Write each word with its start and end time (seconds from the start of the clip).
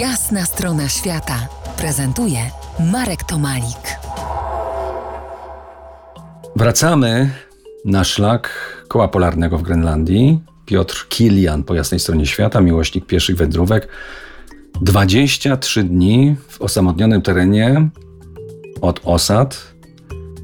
Jasna 0.00 0.44
strona 0.44 0.88
świata 0.88 1.48
prezentuje 1.76 2.38
Marek 2.92 3.24
Tomalik. 3.24 3.98
Wracamy 6.56 7.30
na 7.84 8.04
szlak 8.04 8.50
koła 8.88 9.08
polarnego 9.08 9.58
w 9.58 9.62
Grenlandii. 9.62 10.40
Piotr 10.66 11.06
Kilian 11.08 11.62
po 11.64 11.74
jasnej 11.74 12.00
stronie 12.00 12.26
świata, 12.26 12.60
miłośnik 12.60 13.06
pieszych 13.06 13.36
wędrówek. 13.36 13.88
23 14.82 15.84
dni 15.84 16.36
w 16.48 16.62
osamotnionym 16.62 17.22
terenie 17.22 17.88
od 18.80 19.00
osad 19.04 19.74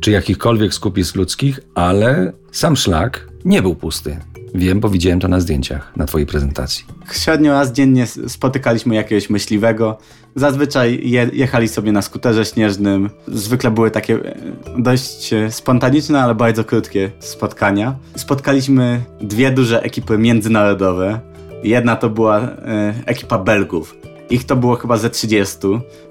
czy 0.00 0.10
jakichkolwiek 0.10 0.74
skupisk 0.74 1.14
ludzkich, 1.14 1.60
ale 1.74 2.32
sam 2.52 2.76
szlak 2.76 3.28
nie 3.44 3.62
był 3.62 3.74
pusty. 3.74 4.31
Wiem, 4.54 4.80
bo 4.80 4.88
widziałem 4.88 5.20
to 5.20 5.28
na 5.28 5.40
zdjęciach 5.40 5.96
na 5.96 6.06
Twojej 6.06 6.26
prezentacji. 6.26 6.84
Średnio 7.12 7.52
raz 7.52 7.72
dziennie 7.72 8.06
spotykaliśmy 8.06 8.94
jakiegoś 8.94 9.30
myśliwego. 9.30 9.98
Zazwyczaj 10.34 11.00
je, 11.02 11.30
jechali 11.32 11.68
sobie 11.68 11.92
na 11.92 12.02
skuterze 12.02 12.44
śnieżnym. 12.44 13.10
Zwykle 13.28 13.70
były 13.70 13.90
takie 13.90 14.14
e, 14.14 14.34
dość 14.78 15.32
e, 15.32 15.50
spontaniczne, 15.50 16.22
ale 16.22 16.34
bardzo 16.34 16.64
krótkie 16.64 17.10
spotkania. 17.18 17.96
Spotkaliśmy 18.16 19.00
dwie 19.20 19.50
duże 19.50 19.82
ekipy 19.82 20.18
międzynarodowe. 20.18 21.20
Jedna 21.64 21.96
to 21.96 22.10
była 22.10 22.40
e, 22.40 22.94
ekipa 23.06 23.38
Belgów. 23.38 23.96
Ich 24.30 24.44
to 24.44 24.56
było 24.56 24.76
chyba 24.76 24.96
ze 24.96 25.10
30, 25.10 25.58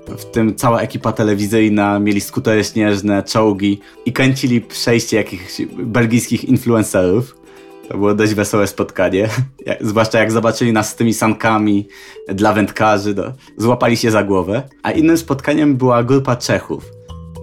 w 0.07 0.25
tym 0.25 0.55
cała 0.55 0.81
ekipa 0.81 1.11
telewizyjna, 1.11 1.99
mieli 1.99 2.21
skutery 2.21 2.63
śnieżne, 2.63 3.23
czołgi 3.23 3.79
i 4.05 4.13
kręcili 4.13 4.61
przejście 4.61 5.17
jakichś 5.17 5.61
belgijskich 5.83 6.45
influencerów. 6.45 7.40
To 7.91 7.97
było 7.97 8.13
dość 8.13 8.33
wesołe 8.33 8.67
spotkanie, 8.67 9.29
zwłaszcza 9.81 10.19
jak 10.19 10.31
zobaczyli 10.31 10.73
nas 10.73 10.89
z 10.89 10.95
tymi 10.95 11.13
sankami 11.13 11.87
dla 12.27 12.53
wędkarzy, 12.53 13.15
to 13.15 13.33
złapali 13.57 13.97
się 13.97 14.11
za 14.11 14.23
głowę. 14.23 14.63
A 14.83 14.91
innym 14.91 15.17
spotkaniem 15.17 15.75
była 15.75 16.03
grupa 16.03 16.35
Czechów. 16.35 16.91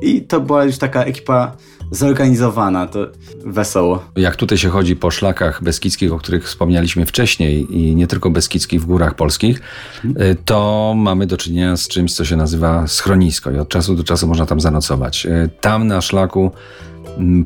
I 0.03 0.23
to 0.23 0.41
była 0.41 0.65
już 0.65 0.79
taka 0.79 1.05
ekipa 1.05 1.57
zorganizowana, 1.91 2.87
to 2.87 3.07
wesoło. 3.45 4.05
Jak 4.17 4.37
tutaj 4.37 4.59
się 4.59 4.69
chodzi 4.69 4.97
po 4.97 5.11
szlakach 5.11 5.63
beskidzkich, 5.63 6.13
o 6.13 6.19
których 6.19 6.45
wspomnieliśmy 6.45 7.07
wcześniej 7.07 7.77
i 7.77 7.95
nie 7.95 8.07
tylko 8.07 8.31
beskidzkich 8.31 8.83
w 8.83 8.87
górach 8.87 9.15
polskich, 9.15 9.61
y, 10.05 10.37
to 10.45 10.95
mamy 10.97 11.27
do 11.27 11.37
czynienia 11.37 11.77
z 11.77 11.89
czymś, 11.89 12.15
co 12.15 12.25
się 12.25 12.37
nazywa 12.37 12.87
schronisko 12.87 13.51
i 13.51 13.59
od 13.59 13.69
czasu 13.69 13.95
do 13.95 14.05
czasu 14.05 14.27
można 14.27 14.47
tam 14.47 14.61
zanocować. 14.61 15.27
Y, 15.27 15.51
tam 15.61 15.87
na 15.87 16.01
szlaku 16.01 16.51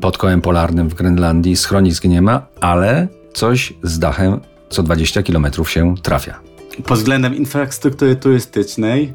pod 0.01 0.17
kołem 0.17 0.41
polarnym 0.41 0.89
w 0.89 0.93
Grenlandii 0.93 1.55
schronisk 1.55 2.03
nie 2.03 2.21
ma, 2.21 2.45
ale 2.61 3.07
coś 3.33 3.73
z 3.83 3.99
dachem 3.99 4.39
co 4.69 4.83
20 4.83 5.23
km 5.23 5.47
się 5.65 5.95
trafia. 6.01 6.39
Pod 6.85 6.97
względem 6.97 7.35
infrastruktury 7.35 8.15
turystycznej 8.15 9.13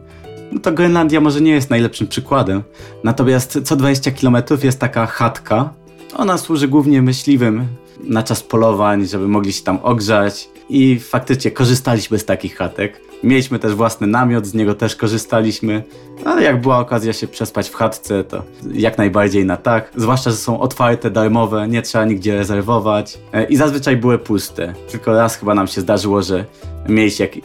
no 0.53 0.61
to 0.61 0.73
Grenlandia 0.73 1.21
może 1.21 1.41
nie 1.41 1.51
jest 1.51 1.71
najlepszym 1.71 2.07
przykładem. 2.07 2.63
Natomiast 3.05 3.61
co 3.65 3.77
20 3.77 4.11
km 4.11 4.37
jest 4.63 4.81
taka 4.81 5.07
chatka. 5.07 5.71
Ona 6.17 6.39
służy 6.39 6.69
głównie 6.69 7.03
myśliwym 7.03 7.67
na 8.01 8.23
czas 8.23 8.43
polowań, 8.43 9.07
żeby 9.07 9.29
mogli 9.29 9.53
się 9.53 9.63
tam 9.63 9.79
ogrzać 9.83 10.49
i 10.69 10.99
faktycznie 10.99 11.51
korzystaliśmy 11.51 12.19
z 12.19 12.25
takich 12.25 12.57
chatek. 12.57 13.01
Mieliśmy 13.23 13.59
też 13.59 13.75
własny 13.75 14.07
namiot, 14.07 14.47
z 14.47 14.55
niego 14.55 14.75
też 14.75 14.97
korzystaliśmy, 14.97 15.83
ale 16.25 16.43
jak 16.43 16.61
była 16.61 16.79
okazja 16.79 17.13
się 17.13 17.29
przespać 17.29 17.69
w 17.69 17.75
chatce, 17.75 18.25
to 18.25 18.43
jak 18.73 18.99
najbardziej 18.99 19.45
na 19.45 19.57
tak. 19.57 19.93
Zwłaszcza, 19.97 20.31
że 20.31 20.37
są 20.37 20.61
otwarte, 20.61 21.11
darmowe, 21.11 21.69
nie 21.69 21.83
trzeba 21.83 22.05
nigdzie 22.05 22.35
rezerwować 22.37 23.19
e, 23.33 23.45
i 23.45 23.57
zazwyczaj 23.57 23.97
były 23.97 24.19
puste. 24.19 24.75
Tylko 24.91 25.13
raz 25.13 25.37
chyba 25.37 25.55
nam 25.55 25.67
się 25.67 25.81
zdarzyło, 25.81 26.23
że 26.23 26.45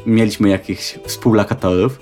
mieliśmy 0.06 0.50
jakichś 0.50 1.00
współlokatorów. 1.06 2.00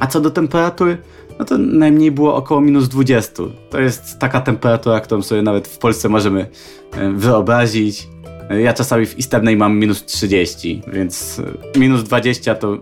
A 0.00 0.06
co 0.06 0.20
do 0.20 0.30
temperatury, 0.30 0.98
no 1.38 1.44
to 1.44 1.58
najmniej 1.58 2.10
było 2.10 2.34
około 2.34 2.60
minus 2.60 2.88
20. 2.88 3.42
To 3.70 3.80
jest 3.80 4.18
taka 4.18 4.40
temperatura, 4.40 5.00
którą 5.00 5.22
sobie 5.22 5.42
nawet 5.42 5.68
w 5.68 5.78
Polsce 5.78 6.08
możemy 6.08 6.46
e, 6.92 7.10
wyobrazić. 7.12 8.08
E, 8.50 8.60
ja 8.60 8.72
czasami 8.72 9.06
w 9.06 9.18
Istebnej 9.18 9.56
mam 9.56 9.78
minus 9.78 10.04
30, 10.04 10.82
więc 10.86 11.40
e, 11.74 11.78
minus 11.78 12.02
20 12.02 12.54
to 12.54 12.78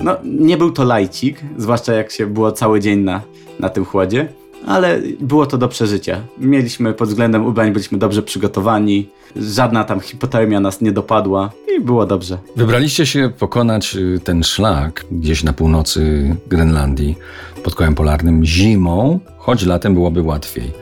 no, 0.00 0.16
nie 0.24 0.56
był 0.56 0.70
to 0.70 0.84
lajcik, 0.84 1.40
zwłaszcza 1.56 1.92
jak 1.92 2.10
się 2.10 2.26
było 2.26 2.52
cały 2.52 2.80
dzień 2.80 3.00
na, 3.00 3.22
na 3.60 3.68
tym 3.68 3.84
chłodzie 3.84 4.28
ale 4.68 5.00
było 5.20 5.46
to 5.46 5.58
do 5.58 5.68
przeżycia. 5.68 6.20
Mieliśmy 6.38 6.94
pod 6.94 7.08
względem 7.08 7.46
ubrań, 7.46 7.72
byliśmy 7.72 7.98
dobrze 7.98 8.22
przygotowani, 8.22 9.08
żadna 9.36 9.84
tam 9.84 10.00
hipotermia 10.00 10.60
nas 10.60 10.80
nie 10.80 10.92
dopadła 10.92 11.50
i 11.76 11.80
było 11.80 12.06
dobrze. 12.06 12.38
Wybraliście 12.56 13.06
się 13.06 13.30
pokonać 13.38 13.96
y, 13.96 14.20
ten 14.24 14.44
szlak 14.44 15.04
gdzieś 15.10 15.42
na 15.44 15.52
północy 15.52 16.36
Grenlandii 16.46 17.16
pod 17.64 17.74
kołem 17.74 17.94
polarnym 17.94 18.44
zimą, 18.44 19.20
choć 19.38 19.66
latem 19.66 19.94
byłoby 19.94 20.22
łatwiej. 20.22 20.72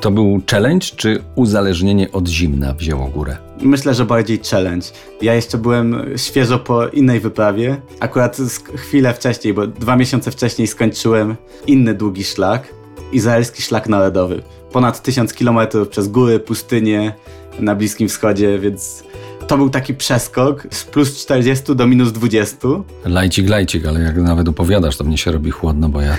To 0.00 0.10
był 0.10 0.40
challenge 0.50 0.86
czy 0.96 1.22
uzależnienie 1.34 2.12
od 2.12 2.28
zimna 2.28 2.74
wzięło 2.74 3.06
górę? 3.06 3.36
Myślę, 3.62 3.94
że 3.94 4.04
bardziej 4.04 4.40
challenge. 4.50 4.86
Ja 5.22 5.34
jeszcze 5.34 5.58
byłem 5.58 6.04
świeżo 6.16 6.58
po 6.58 6.88
innej 6.88 7.20
wyprawie. 7.20 7.76
Akurat 8.00 8.36
chwilę 8.74 9.14
wcześniej, 9.14 9.54
bo 9.54 9.66
dwa 9.66 9.96
miesiące 9.96 10.30
wcześniej 10.30 10.68
skończyłem 10.68 11.36
inny 11.66 11.94
długi 11.94 12.24
szlak 12.24 12.77
izraelski 13.12 13.62
szlak 13.62 13.88
narodowy. 13.88 14.42
Ponad 14.72 15.02
tysiąc 15.02 15.34
kilometrów 15.34 15.88
przez 15.88 16.08
góry, 16.08 16.40
pustynie 16.40 17.14
na 17.60 17.74
Bliskim 17.74 18.08
Wschodzie, 18.08 18.58
więc 18.58 19.04
to 19.46 19.56
był 19.56 19.70
taki 19.70 19.94
przeskok 19.94 20.66
z 20.70 20.84
plus 20.84 21.22
40 21.22 21.76
do 21.76 21.86
minus 21.86 22.12
20. 22.12 22.68
Lajcik, 23.04 23.48
lajcik, 23.48 23.86
ale 23.86 24.00
jak 24.00 24.16
nawet 24.16 24.48
opowiadasz, 24.48 24.96
to 24.96 25.04
mnie 25.04 25.18
się 25.18 25.32
robi 25.32 25.50
chłodno, 25.50 25.88
bo 25.88 26.00
ja... 26.00 26.16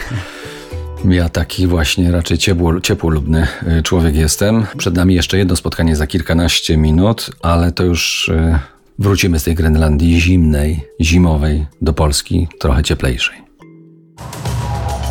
Ja 1.06 1.30
taki 1.30 1.68
właśnie 1.68 2.12
raczej 2.12 2.38
ciepło, 2.38 2.82
ciepłolubny 2.82 3.48
y, 3.80 3.84
człowiek 3.84 4.16
jestem. 4.16 4.66
Przed 4.78 4.96
nami 4.96 5.16
jeszcze 5.16 5.38
jedno 5.38 5.56
spotkanie 5.56 5.96
za 5.96 6.08
kilkanaście 6.08 6.78
minut, 6.78 7.32
ale 7.42 7.72
to 7.72 7.84
już 7.84 8.30
y, 8.30 8.60
wrócimy 9.00 9.40
z 9.40 9.44
tej 9.44 9.56
Grenlandii 9.56 10.22
zimnej, 10.22 10.86
zimowej 11.02 11.66
do 11.82 11.94
Polski, 11.94 12.48
trochę 12.60 12.84
cieplejszej. 12.84 13.49